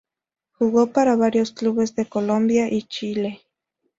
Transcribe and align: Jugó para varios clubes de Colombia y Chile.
Jugó 0.53 0.87
para 0.87 1.15
varios 1.15 1.51
clubes 1.51 1.93
de 1.93 2.07
Colombia 2.09 2.73
y 2.73 2.81
Chile. 2.87 3.43